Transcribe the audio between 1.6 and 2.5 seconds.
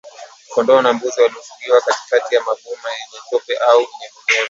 katika